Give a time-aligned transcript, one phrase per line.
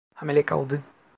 [0.13, 0.83] Hamile kaldı.